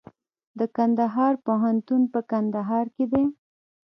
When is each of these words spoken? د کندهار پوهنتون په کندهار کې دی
د 0.59 0.61
کندهار 0.75 1.33
پوهنتون 1.45 2.01
په 2.13 2.19
کندهار 2.31 2.85
کې 2.95 3.05
دی 3.11 3.25